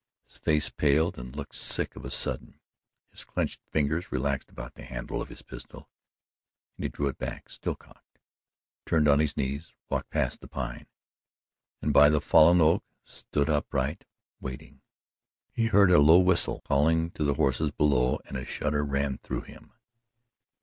[0.25, 2.59] His face paled and looked sick of a sudden,
[3.11, 5.91] his clenched fingers relaxed about the handle of his pistol
[6.75, 8.17] and he drew it back, still cocked,
[8.87, 10.87] turned on his knees, walked past the Pine,
[11.83, 14.05] and by the fallen oak stood upright,
[14.39, 14.81] waiting.
[15.51, 19.41] He heard a low whistle calling to the horse below and a shudder ran through
[19.41, 19.71] him.